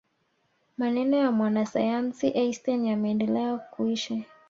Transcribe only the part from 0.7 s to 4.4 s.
maneno ya mwanasayansi einstein yameendelea kuishi